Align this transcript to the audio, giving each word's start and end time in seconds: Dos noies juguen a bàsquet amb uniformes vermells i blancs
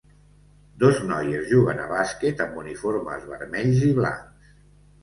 Dos 0.83 1.01
noies 1.11 1.45
juguen 1.51 1.83
a 1.83 1.85
bàsquet 1.93 2.43
amb 2.47 2.59
uniformes 2.63 3.31
vermells 3.35 3.89
i 3.93 3.97
blancs 4.03 4.55